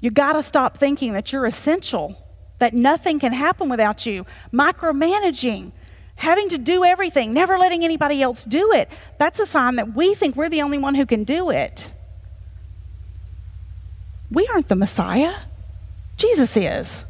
You 0.00 0.10
got 0.10 0.32
to 0.32 0.42
stop 0.42 0.78
thinking 0.78 1.12
that 1.12 1.32
you're 1.32 1.46
essential, 1.46 2.16
that 2.58 2.74
nothing 2.74 3.18
can 3.20 3.32
happen 3.32 3.68
without 3.68 4.06
you. 4.06 4.24
Micromanaging, 4.52 5.72
having 6.16 6.48
to 6.48 6.58
do 6.58 6.84
everything, 6.84 7.32
never 7.32 7.58
letting 7.58 7.84
anybody 7.84 8.22
else 8.22 8.44
do 8.44 8.72
it. 8.72 8.88
That's 9.18 9.40
a 9.40 9.46
sign 9.46 9.76
that 9.76 9.94
we 9.94 10.14
think 10.14 10.36
we're 10.36 10.48
the 10.48 10.62
only 10.62 10.78
one 10.78 10.94
who 10.94 11.06
can 11.06 11.24
do 11.24 11.50
it. 11.50 11.90
We 14.30 14.46
aren't 14.48 14.68
the 14.68 14.76
Messiah, 14.76 15.34
Jesus 16.16 16.56
is. 16.56 17.04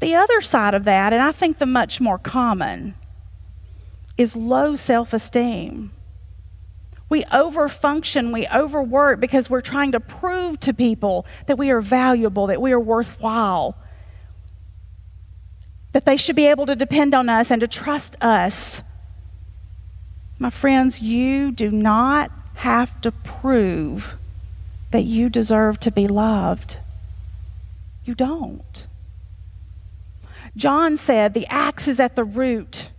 The 0.00 0.14
other 0.14 0.40
side 0.40 0.74
of 0.74 0.84
that, 0.84 1.12
and 1.12 1.22
I 1.22 1.32
think 1.32 1.58
the 1.58 1.66
much 1.66 2.00
more 2.00 2.18
common, 2.18 2.94
is 4.16 4.34
low 4.34 4.74
self 4.76 5.12
esteem. 5.12 5.92
We 7.08 7.24
overfunction, 7.24 8.32
we 8.32 8.46
overwork 8.48 9.20
because 9.20 9.48
we're 9.48 9.62
trying 9.62 9.92
to 9.92 10.00
prove 10.00 10.60
to 10.60 10.74
people 10.74 11.24
that 11.46 11.56
we 11.56 11.70
are 11.70 11.80
valuable, 11.80 12.48
that 12.48 12.60
we 12.60 12.72
are 12.72 12.80
worthwhile, 12.80 13.76
that 15.92 16.04
they 16.04 16.16
should 16.16 16.36
be 16.36 16.46
able 16.46 16.66
to 16.66 16.76
depend 16.76 17.14
on 17.14 17.28
us 17.28 17.50
and 17.50 17.60
to 17.60 17.66
trust 17.66 18.16
us. 18.20 18.82
My 20.38 20.50
friends, 20.50 21.00
you 21.00 21.50
do 21.50 21.70
not 21.70 22.30
have 22.54 23.00
to 23.00 23.10
prove 23.10 24.14
that 24.90 25.04
you 25.04 25.28
deserve 25.28 25.80
to 25.80 25.90
be 25.90 26.06
loved. 26.06 26.76
You 28.04 28.14
don't. 28.14 28.86
John 30.56 30.98
said, 30.98 31.34
The 31.34 31.46
axe 31.46 31.88
is 31.88 32.00
at 32.00 32.16
the 32.16 32.24
root. 32.24 32.90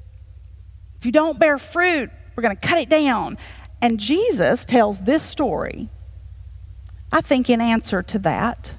If 0.98 1.06
you 1.06 1.12
don't 1.12 1.39
bear 1.39 1.58
fruit, 1.58 2.10
we're 2.36 2.42
going 2.42 2.56
to 2.56 2.68
cut 2.68 2.78
it 2.78 2.89
down. 2.89 3.38
And 3.81 4.00
Jesus 4.00 4.65
tells 4.65 5.00
this 5.00 5.24
story, 5.24 5.89
I 7.12 7.21
think, 7.21 7.50
in 7.50 7.62
answer 7.62 8.01
to 8.03 8.19
that 8.19 8.74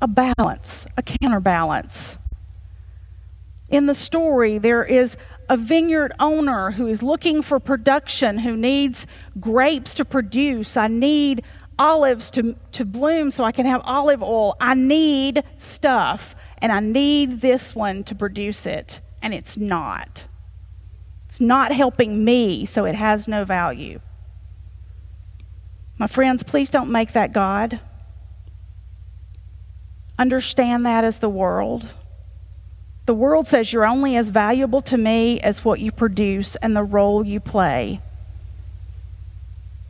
a 0.00 0.08
balance, 0.08 0.84
a 0.96 1.02
counterbalance. 1.02 2.18
In 3.70 3.86
the 3.86 3.94
story, 3.94 4.58
there 4.58 4.84
is 4.84 5.16
a 5.48 5.56
vineyard 5.56 6.12
owner 6.18 6.72
who 6.72 6.88
is 6.88 7.02
looking 7.02 7.40
for 7.40 7.60
production, 7.60 8.38
who 8.38 8.56
needs 8.56 9.06
grapes 9.38 9.94
to 9.94 10.04
produce. 10.04 10.76
I 10.76 10.88
need 10.88 11.44
olives 11.78 12.30
to, 12.32 12.56
to 12.72 12.84
bloom 12.84 13.30
so 13.30 13.44
I 13.44 13.52
can 13.52 13.66
have 13.66 13.80
olive 13.84 14.22
oil. 14.22 14.56
I 14.60 14.74
need 14.74 15.44
stuff, 15.58 16.34
and 16.58 16.72
I 16.72 16.80
need 16.80 17.40
this 17.40 17.74
one 17.74 18.02
to 18.04 18.14
produce 18.14 18.66
it, 18.66 19.00
and 19.22 19.32
it's 19.32 19.56
not. 19.56 20.26
It's 21.32 21.40
not 21.40 21.72
helping 21.72 22.26
me, 22.26 22.66
so 22.66 22.84
it 22.84 22.94
has 22.94 23.26
no 23.26 23.46
value. 23.46 24.00
My 25.96 26.06
friends, 26.06 26.42
please 26.42 26.68
don't 26.68 26.92
make 26.92 27.14
that 27.14 27.32
God. 27.32 27.80
Understand 30.18 30.84
that 30.84 31.04
as 31.04 31.20
the 31.20 31.30
world. 31.30 31.88
The 33.06 33.14
world 33.14 33.48
says 33.48 33.72
you're 33.72 33.86
only 33.86 34.14
as 34.14 34.28
valuable 34.28 34.82
to 34.82 34.98
me 34.98 35.40
as 35.40 35.64
what 35.64 35.80
you 35.80 35.90
produce 35.90 36.54
and 36.56 36.76
the 36.76 36.82
role 36.82 37.24
you 37.24 37.40
play. 37.40 38.02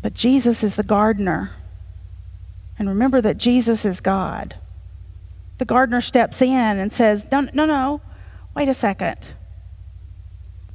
But 0.00 0.14
Jesus 0.14 0.62
is 0.62 0.76
the 0.76 0.84
gardener. 0.84 1.50
And 2.78 2.88
remember 2.88 3.20
that 3.20 3.36
Jesus 3.36 3.84
is 3.84 4.00
God. 4.00 4.54
The 5.58 5.64
gardener 5.64 6.02
steps 6.02 6.40
in 6.40 6.78
and 6.78 6.92
says, 6.92 7.26
No, 7.32 7.40
no, 7.52 7.66
no, 7.66 8.00
wait 8.54 8.68
a 8.68 8.74
second. 8.74 9.18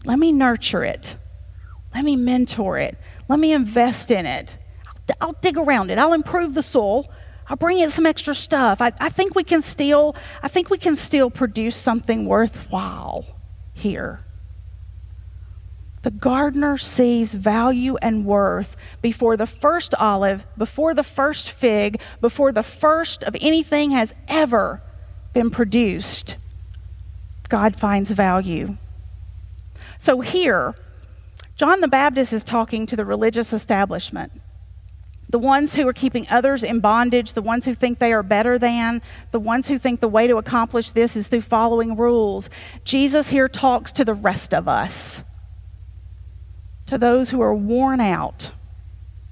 Let 0.07 0.17
me 0.17 0.31
nurture 0.31 0.85
it. 0.85 1.17
Let 1.93 2.05
me 2.05 2.15
mentor 2.15 2.79
it. 2.79 2.97
Let 3.27 3.39
me 3.39 3.51
invest 3.51 4.09
in 4.09 4.25
it. 4.25 4.57
I'll, 4.87 5.15
I'll 5.21 5.33
dig 5.33 5.57
around 5.57 5.91
it. 5.91 5.99
I'll 5.99 6.13
improve 6.13 6.53
the 6.53 6.63
soil. 6.63 7.11
I'll 7.49 7.57
bring 7.57 7.79
in 7.79 7.91
some 7.91 8.05
extra 8.05 8.33
stuff. 8.33 8.81
I, 8.81 8.93
I 9.01 9.09
think 9.09 9.35
we 9.35 9.43
can 9.43 9.61
still 9.61 10.15
I 10.41 10.47
think 10.47 10.69
we 10.69 10.77
can 10.77 10.95
still 10.95 11.29
produce 11.29 11.75
something 11.75 12.25
worthwhile 12.25 13.25
here. 13.73 14.21
The 16.03 16.11
gardener 16.11 16.77
sees 16.77 17.33
value 17.33 17.97
and 18.01 18.25
worth 18.25 18.77
before 19.01 19.35
the 19.35 19.45
first 19.45 19.93
olive, 19.95 20.45
before 20.57 20.93
the 20.93 21.03
first 21.03 21.51
fig, 21.51 21.99
before 22.21 22.53
the 22.53 22.63
first 22.63 23.23
of 23.23 23.35
anything 23.41 23.91
has 23.91 24.13
ever 24.29 24.81
been 25.33 25.49
produced. 25.49 26.37
God 27.49 27.77
finds 27.77 28.11
value. 28.11 28.77
So 30.07 30.21
here, 30.21 30.73
John 31.57 31.81
the 31.81 31.89
Baptist 31.89 32.31
is 32.31 32.45
talking 32.45 32.85
to 32.85 32.95
the 32.95 33.03
religious 33.03 33.51
establishment 33.51 34.31
the 35.27 35.37
ones 35.37 35.75
who 35.75 35.85
are 35.85 35.91
keeping 35.91 36.25
others 36.29 36.63
in 36.63 36.79
bondage, 36.79 37.33
the 37.33 37.41
ones 37.41 37.65
who 37.65 37.75
think 37.75 37.99
they 37.99 38.13
are 38.13 38.23
better 38.23 38.57
than, 38.57 39.01
the 39.33 39.39
ones 39.41 39.67
who 39.67 39.77
think 39.77 39.99
the 39.99 40.07
way 40.07 40.27
to 40.27 40.37
accomplish 40.37 40.91
this 40.91 41.17
is 41.17 41.27
through 41.27 41.41
following 41.41 41.97
rules. 41.97 42.49
Jesus 42.85 43.27
here 43.27 43.49
talks 43.49 43.91
to 43.91 44.05
the 44.05 44.13
rest 44.13 44.53
of 44.53 44.69
us, 44.69 45.25
to 46.85 46.97
those 46.97 47.31
who 47.31 47.41
are 47.41 47.53
worn 47.53 47.99
out, 47.99 48.51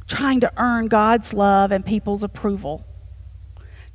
trying 0.10 0.42
to 0.42 0.52
earn 0.58 0.90
God's 0.90 1.32
love 1.32 1.72
and 1.72 1.86
people's 1.86 2.22
approval. 2.22 2.84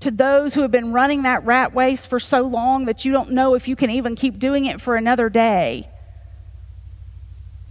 To 0.01 0.11
those 0.11 0.55
who 0.55 0.63
have 0.63 0.71
been 0.71 0.95
running 0.95 1.25
that 1.25 1.45
rat 1.45 1.77
race 1.77 2.07
for 2.07 2.19
so 2.19 2.41
long 2.41 2.87
that 2.87 3.05
you 3.05 3.13
don't 3.13 3.33
know 3.33 3.55
if 3.55 3.69
you 3.69 3.77
can 3.77 3.91
even 3.91 4.17
keep 4.17 4.39
doing 4.39 4.65
it 4.65 4.81
for 4.81 4.97
another 4.97 5.29
day. 5.29 5.90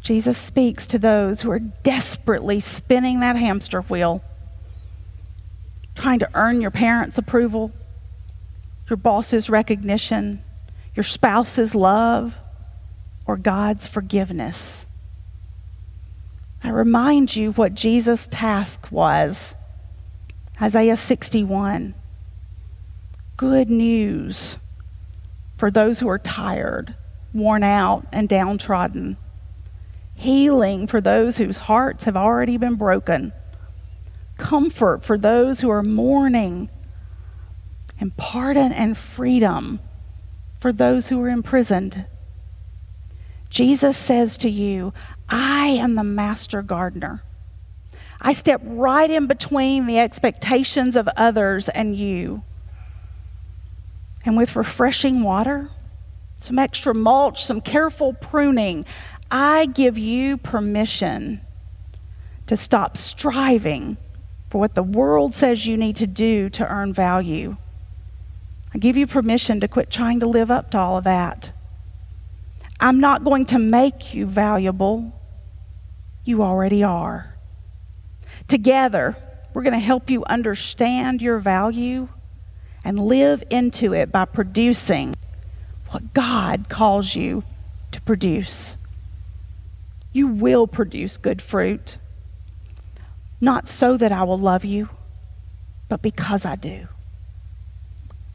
Jesus 0.01 0.37
speaks 0.37 0.87
to 0.87 0.97
those 0.99 1.41
who 1.41 1.51
are 1.51 1.59
desperately 1.59 2.59
spinning 2.59 3.19
that 3.19 3.35
hamster 3.35 3.81
wheel, 3.81 4.23
trying 5.95 6.19
to 6.19 6.29
earn 6.33 6.61
your 6.61 6.71
parents' 6.71 7.17
approval, 7.17 7.71
your 8.89 8.97
boss's 8.97 9.49
recognition, 9.49 10.41
your 10.95 11.03
spouse's 11.03 11.75
love, 11.75 12.33
or 13.27 13.37
God's 13.37 13.87
forgiveness. 13.87 14.85
I 16.63 16.69
remind 16.69 17.35
you 17.35 17.51
what 17.51 17.75
Jesus' 17.75 18.27
task 18.27 18.87
was. 18.91 19.53
Isaiah 20.61 20.97
61. 20.97 21.93
Good 23.37 23.69
news 23.69 24.57
for 25.57 25.69
those 25.69 25.99
who 25.99 26.09
are 26.09 26.19
tired, 26.19 26.95
worn 27.33 27.63
out, 27.63 28.07
and 28.11 28.27
downtrodden 28.27 29.17
healing 30.19 30.85
for 30.85 30.99
those 30.99 31.37
whose 31.37 31.55
hearts 31.55 32.03
have 32.03 32.17
already 32.17 32.57
been 32.57 32.75
broken, 32.75 33.31
comfort 34.37 35.01
for 35.05 35.17
those 35.17 35.61
who 35.61 35.69
are 35.69 35.81
mourning, 35.81 36.69
and 38.01 38.15
pardon 38.17 38.73
and 38.73 38.97
freedom 38.97 39.79
for 40.59 40.73
those 40.73 41.07
who 41.07 41.21
are 41.21 41.29
imprisoned. 41.29 42.05
Jesus 43.49 43.97
says 43.97 44.37
to 44.39 44.49
you, 44.49 44.93
I 45.29 45.67
am 45.67 45.95
the 45.95 46.03
master 46.03 46.61
gardener. 46.61 47.23
I 48.19 48.33
step 48.33 48.59
right 48.65 49.09
in 49.09 49.25
between 49.25 49.85
the 49.85 49.99
expectations 49.99 50.97
of 50.97 51.07
others 51.15 51.69
and 51.69 51.95
you. 51.95 52.43
And 54.25 54.35
with 54.35 54.57
refreshing 54.57 55.23
water, 55.23 55.69
some 56.39 56.59
extra 56.59 56.93
mulch, 56.93 57.45
some 57.45 57.61
careful 57.61 58.13
pruning, 58.13 58.83
I 59.31 59.67
give 59.67 59.97
you 59.97 60.37
permission 60.37 61.41
to 62.47 62.57
stop 62.57 62.97
striving 62.97 63.97
for 64.49 64.59
what 64.59 64.73
the 64.73 64.83
world 64.83 65.35
says 65.35 65.67
you 65.67 65.77
need 65.77 65.97
to 65.97 66.07
do 66.07 66.49
to 66.49 66.67
earn 66.67 66.93
value. 66.93 67.55
I 68.73 68.79
give 68.79 68.97
you 68.97 69.05
permission 69.05 69.59
to 69.59 69.67
quit 69.67 69.91
trying 69.91 70.19
to 70.21 70.27
live 70.27 70.49
up 70.49 70.71
to 70.71 70.79
all 70.79 70.97
of 70.97 71.03
that. 71.03 71.51
I'm 72.79 72.99
not 72.99 73.23
going 73.23 73.45
to 73.47 73.59
make 73.59 74.13
you 74.13 74.25
valuable. 74.25 75.13
You 76.23 76.41
already 76.41 76.83
are. 76.83 77.35
Together, 78.47 79.15
we're 79.53 79.63
going 79.63 79.73
to 79.73 79.79
help 79.79 80.09
you 80.09 80.23
understand 80.25 81.21
your 81.21 81.37
value 81.39 82.07
and 82.83 82.99
live 82.99 83.43
into 83.51 83.93
it 83.93 84.11
by 84.11 84.25
producing 84.25 85.15
what 85.89 86.13
God 86.13 86.65
calls 86.69 87.13
you 87.13 87.43
to 87.91 88.01
produce 88.01 88.75
you 90.11 90.27
will 90.27 90.67
produce 90.67 91.17
good 91.17 91.41
fruit. 91.41 91.97
Not 93.41 93.67
so 93.67 93.97
that 93.97 94.11
I 94.11 94.23
will 94.23 94.39
love 94.39 94.65
you, 94.65 94.89
but 95.87 96.01
because 96.01 96.45
I 96.45 96.55
do. 96.55 96.87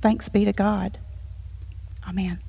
Thanks 0.01 0.29
be 0.29 0.45
to 0.45 0.53
God. 0.53 0.99
Amen. 2.07 2.41